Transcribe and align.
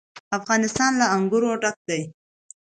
افغانستان 0.37 0.91
له 0.99 1.05
انګور 1.15 1.43
ډک 1.61 1.77
دی. 1.89 2.01